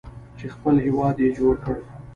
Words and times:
چې 0.37 0.45
خپل 0.55 0.75
هیواد 0.85 1.15
یې 1.23 1.29
جوړ 1.37 1.53
کړ. 1.63 1.75